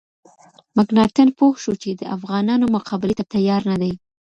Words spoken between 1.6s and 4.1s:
شو چې د افغانانو مقابلې ته تیار نه دی.